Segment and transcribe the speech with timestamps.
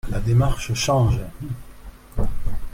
[0.09, 1.19] La démarche change.